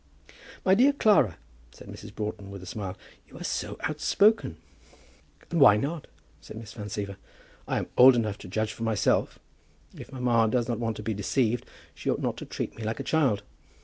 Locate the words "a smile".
2.63-2.97